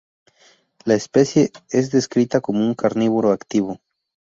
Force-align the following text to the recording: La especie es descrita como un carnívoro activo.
La 0.83 0.95
especie 0.95 1.51
es 1.69 1.91
descrita 1.91 2.41
como 2.41 2.61
un 2.67 2.73
carnívoro 2.73 3.31
activo. 3.31 3.77